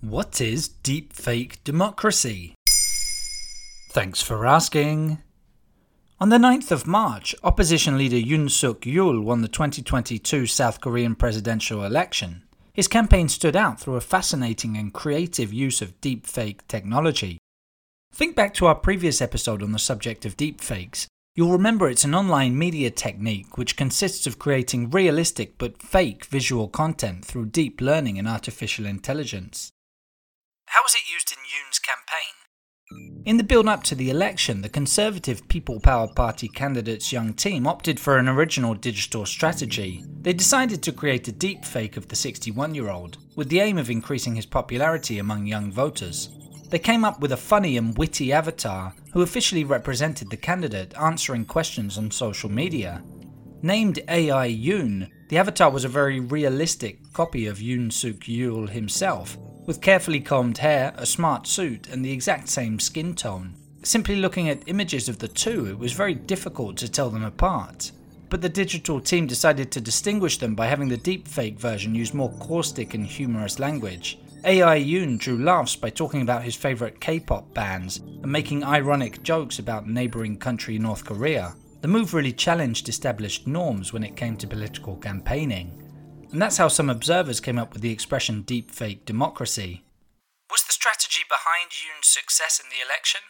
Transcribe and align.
What 0.00 0.40
is 0.40 0.68
deepfake 0.82 1.62
democracy? 1.62 2.54
Thanks 3.90 4.22
for 4.22 4.46
asking. 4.46 5.18
On 6.20 6.28
the 6.28 6.38
9th 6.38 6.70
of 6.70 6.86
March, 6.86 7.34
opposition 7.42 7.96
leader 7.96 8.16
Yoon 8.16 8.50
Suk 8.50 8.80
Yeol 8.82 9.22
won 9.22 9.42
the 9.42 9.48
2022 9.48 10.46
South 10.46 10.80
Korean 10.80 11.14
presidential 11.14 11.84
election. 11.84 12.42
His 12.72 12.88
campaign 12.88 13.28
stood 13.28 13.56
out 13.56 13.80
through 13.80 13.96
a 13.96 14.00
fascinating 14.00 14.76
and 14.76 14.92
creative 14.92 15.52
use 15.52 15.82
of 15.82 16.00
deepfake 16.00 16.60
technology. 16.68 17.38
Think 18.12 18.36
back 18.36 18.54
to 18.54 18.66
our 18.66 18.74
previous 18.74 19.20
episode 19.20 19.62
on 19.62 19.72
the 19.72 19.78
subject 19.78 20.24
of 20.24 20.36
deepfakes. 20.36 21.06
You'll 21.36 21.52
remember 21.52 21.88
it's 21.88 22.04
an 22.04 22.14
online 22.14 22.58
media 22.58 22.90
technique 22.90 23.56
which 23.56 23.76
consists 23.76 24.26
of 24.26 24.40
creating 24.40 24.90
realistic 24.90 25.58
but 25.58 25.80
fake 25.80 26.24
visual 26.24 26.66
content 26.66 27.24
through 27.24 27.46
deep 27.46 27.80
learning 27.80 28.18
and 28.18 28.26
artificial 28.26 28.84
intelligence. 28.84 29.70
How 30.66 30.82
was 30.82 30.94
it 30.94 31.12
used 31.12 31.30
in 31.30 31.38
Yoon's 31.38 31.78
campaign? 31.78 32.34
In 33.24 33.36
the 33.36 33.44
build 33.44 33.68
up 33.68 33.84
to 33.84 33.94
the 33.94 34.10
election, 34.10 34.62
the 34.62 34.68
Conservative 34.68 35.46
People 35.46 35.78
Power 35.78 36.08
Party 36.08 36.48
candidate's 36.48 37.12
young 37.12 37.34
team 37.34 37.64
opted 37.64 38.00
for 38.00 38.18
an 38.18 38.28
original 38.28 38.74
digital 38.74 39.24
strategy. 39.24 40.04
They 40.22 40.32
decided 40.32 40.82
to 40.82 40.92
create 40.92 41.28
a 41.28 41.32
deep 41.32 41.64
fake 41.64 41.96
of 41.96 42.08
the 42.08 42.16
61 42.16 42.74
year 42.74 42.90
old, 42.90 43.18
with 43.36 43.48
the 43.48 43.60
aim 43.60 43.78
of 43.78 43.90
increasing 43.90 44.34
his 44.34 44.46
popularity 44.46 45.20
among 45.20 45.46
young 45.46 45.70
voters. 45.70 46.30
They 46.70 46.78
came 46.78 47.04
up 47.04 47.20
with 47.20 47.32
a 47.32 47.36
funny 47.36 47.76
and 47.76 47.98
witty 47.98 48.32
avatar 48.32 48.94
who 49.12 49.22
officially 49.22 49.64
represented 49.64 50.30
the 50.30 50.36
candidate 50.36 50.94
answering 50.96 51.44
questions 51.44 51.98
on 51.98 52.12
social 52.12 52.48
media. 52.48 53.02
Named 53.60 53.98
AI 54.08 54.48
Yoon, 54.48 55.10
the 55.28 55.38
avatar 55.38 55.70
was 55.70 55.84
a 55.84 55.88
very 55.88 56.20
realistic 56.20 57.12
copy 57.12 57.46
of 57.46 57.58
Yoon 57.58 57.92
Suk 57.92 58.20
Yeol 58.20 58.68
himself, 58.68 59.36
with 59.66 59.80
carefully 59.80 60.20
combed 60.20 60.58
hair, 60.58 60.94
a 60.96 61.04
smart 61.06 61.48
suit, 61.48 61.88
and 61.88 62.04
the 62.04 62.12
exact 62.12 62.48
same 62.48 62.78
skin 62.78 63.14
tone. 63.14 63.56
Simply 63.82 64.16
looking 64.16 64.48
at 64.48 64.62
images 64.68 65.08
of 65.08 65.18
the 65.18 65.28
two, 65.28 65.66
it 65.66 65.78
was 65.78 65.92
very 65.92 66.14
difficult 66.14 66.76
to 66.76 66.88
tell 66.90 67.10
them 67.10 67.24
apart. 67.24 67.90
But 68.28 68.42
the 68.42 68.48
digital 68.48 69.00
team 69.00 69.26
decided 69.26 69.72
to 69.72 69.80
distinguish 69.80 70.38
them 70.38 70.54
by 70.54 70.66
having 70.66 70.88
the 70.88 70.96
deepfake 70.96 71.58
version 71.58 71.96
use 71.96 72.14
more 72.14 72.32
caustic 72.38 72.94
and 72.94 73.04
humorous 73.04 73.58
language. 73.58 74.18
AI 74.44 74.78
Yoon 74.80 75.18
drew 75.18 75.36
laughs 75.36 75.76
by 75.76 75.90
talking 75.90 76.22
about 76.22 76.42
his 76.42 76.54
favourite 76.54 76.98
K 76.98 77.20
pop 77.20 77.52
bands 77.52 77.98
and 77.98 78.32
making 78.32 78.64
ironic 78.64 79.22
jokes 79.22 79.58
about 79.58 79.86
neighbouring 79.86 80.38
country 80.38 80.78
North 80.78 81.04
Korea. 81.04 81.54
The 81.82 81.88
move 81.88 82.14
really 82.14 82.32
challenged 82.32 82.88
established 82.88 83.46
norms 83.46 83.92
when 83.92 84.02
it 84.02 84.16
came 84.16 84.36
to 84.38 84.46
political 84.46 84.96
campaigning. 84.96 85.82
And 86.32 86.40
that's 86.40 86.56
how 86.56 86.68
some 86.68 86.88
observers 86.88 87.40
came 87.40 87.58
up 87.58 87.74
with 87.74 87.82
the 87.82 87.92
expression 87.92 88.42
deepfake 88.44 89.04
democracy. 89.04 89.84
Was 90.50 90.62
the 90.62 90.72
strategy 90.72 91.22
behind 91.28 91.70
Yoon's 91.70 92.08
success 92.08 92.60
in 92.62 92.70
the 92.70 92.82
election? 92.84 93.20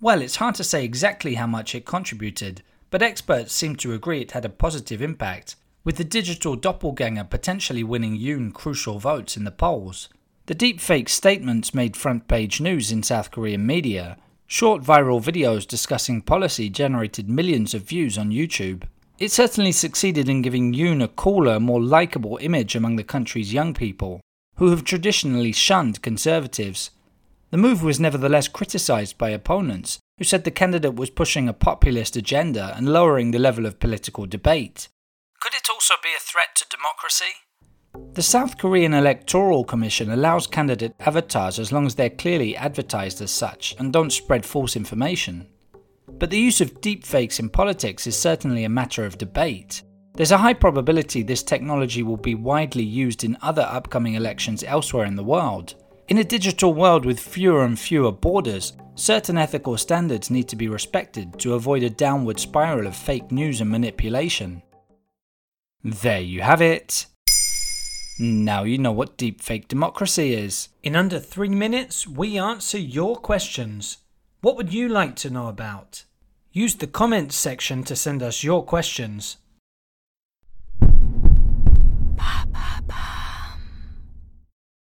Well, 0.00 0.20
it's 0.20 0.36
hard 0.36 0.56
to 0.56 0.64
say 0.64 0.84
exactly 0.84 1.34
how 1.34 1.46
much 1.46 1.74
it 1.74 1.86
contributed, 1.86 2.62
but 2.90 3.02
experts 3.02 3.54
seem 3.54 3.76
to 3.76 3.94
agree 3.94 4.20
it 4.20 4.32
had 4.32 4.44
a 4.44 4.50
positive 4.50 5.00
impact, 5.00 5.56
with 5.84 5.96
the 5.96 6.04
digital 6.04 6.54
doppelganger 6.54 7.24
potentially 7.24 7.82
winning 7.82 8.18
Yoon 8.18 8.52
crucial 8.52 8.98
votes 8.98 9.36
in 9.36 9.44
the 9.44 9.50
polls. 9.50 10.08
The 10.48 10.54
deepfake 10.54 11.10
statements 11.10 11.74
made 11.74 11.94
front 11.94 12.26
page 12.26 12.58
news 12.58 12.90
in 12.90 13.02
South 13.02 13.30
Korean 13.30 13.66
media. 13.66 14.16
Short 14.46 14.82
viral 14.82 15.22
videos 15.22 15.68
discussing 15.68 16.22
policy 16.22 16.70
generated 16.70 17.28
millions 17.28 17.74
of 17.74 17.82
views 17.82 18.16
on 18.16 18.30
YouTube. 18.30 18.84
It 19.18 19.30
certainly 19.30 19.72
succeeded 19.72 20.26
in 20.26 20.40
giving 20.40 20.72
Yoon 20.72 21.04
a 21.04 21.08
cooler, 21.08 21.60
more 21.60 21.82
likeable 21.82 22.38
image 22.40 22.74
among 22.74 22.96
the 22.96 23.04
country's 23.04 23.52
young 23.52 23.74
people, 23.74 24.22
who 24.56 24.70
have 24.70 24.84
traditionally 24.84 25.52
shunned 25.52 26.00
conservatives. 26.00 26.92
The 27.50 27.58
move 27.58 27.82
was 27.82 28.00
nevertheless 28.00 28.48
criticised 28.48 29.18
by 29.18 29.28
opponents, 29.28 29.98
who 30.16 30.24
said 30.24 30.44
the 30.44 30.50
candidate 30.50 30.94
was 30.94 31.10
pushing 31.10 31.46
a 31.46 31.52
populist 31.52 32.16
agenda 32.16 32.72
and 32.74 32.88
lowering 32.88 33.32
the 33.32 33.38
level 33.38 33.66
of 33.66 33.80
political 33.80 34.24
debate. 34.24 34.88
Could 35.40 35.52
it 35.52 35.68
also 35.68 35.96
be 36.02 36.14
a 36.16 36.18
threat 36.18 36.56
to 36.56 36.64
democracy? 36.70 37.44
The 38.14 38.22
South 38.22 38.58
Korean 38.58 38.94
Electoral 38.94 39.62
Commission 39.64 40.10
allows 40.10 40.46
candidate 40.46 40.94
avatars 40.98 41.58
as 41.58 41.70
long 41.70 41.86
as 41.86 41.94
they're 41.94 42.10
clearly 42.10 42.56
advertised 42.56 43.22
as 43.22 43.30
such 43.30 43.76
and 43.78 43.92
don't 43.92 44.10
spread 44.10 44.44
false 44.44 44.74
information. 44.74 45.46
But 46.08 46.30
the 46.30 46.38
use 46.38 46.60
of 46.60 46.80
deepfakes 46.80 47.38
in 47.38 47.48
politics 47.48 48.06
is 48.06 48.18
certainly 48.18 48.64
a 48.64 48.68
matter 48.68 49.04
of 49.04 49.18
debate. 49.18 49.82
There's 50.14 50.32
a 50.32 50.38
high 50.38 50.54
probability 50.54 51.22
this 51.22 51.44
technology 51.44 52.02
will 52.02 52.16
be 52.16 52.34
widely 52.34 52.82
used 52.82 53.22
in 53.22 53.38
other 53.40 53.62
upcoming 53.62 54.14
elections 54.14 54.64
elsewhere 54.64 55.04
in 55.04 55.14
the 55.14 55.22
world. 55.22 55.76
In 56.08 56.18
a 56.18 56.24
digital 56.24 56.74
world 56.74 57.04
with 57.04 57.20
fewer 57.20 57.64
and 57.64 57.78
fewer 57.78 58.10
borders, 58.10 58.72
certain 58.96 59.38
ethical 59.38 59.76
standards 59.76 60.28
need 60.28 60.48
to 60.48 60.56
be 60.56 60.66
respected 60.66 61.38
to 61.38 61.54
avoid 61.54 61.84
a 61.84 61.90
downward 61.90 62.40
spiral 62.40 62.88
of 62.88 62.96
fake 62.96 63.30
news 63.30 63.60
and 63.60 63.70
manipulation. 63.70 64.62
There 65.84 66.20
you 66.20 66.40
have 66.40 66.62
it. 66.62 67.06
Now 68.20 68.64
you 68.64 68.78
know 68.78 68.90
what 68.90 69.16
deepfake 69.16 69.68
democracy 69.68 70.34
is. 70.34 70.70
In 70.82 70.96
under 70.96 71.20
three 71.20 71.50
minutes, 71.50 72.04
we 72.04 72.36
answer 72.36 72.76
your 72.76 73.14
questions. 73.14 73.98
What 74.40 74.56
would 74.56 74.74
you 74.74 74.88
like 74.88 75.14
to 75.16 75.30
know 75.30 75.46
about? 75.46 76.04
Use 76.50 76.74
the 76.74 76.88
comments 76.88 77.36
section 77.36 77.84
to 77.84 77.94
send 77.94 78.20
us 78.20 78.42
your 78.42 78.64
questions. 78.64 79.36